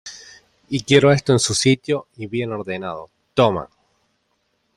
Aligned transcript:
y 0.69 0.81
quiero 0.81 1.11
esto 1.11 1.31
en 1.31 1.37
su 1.37 1.53
sitio 1.53 2.07
y 2.15 2.25
bien 2.25 2.51
ordenado.¡ 2.51 3.11
toma! 3.35 3.69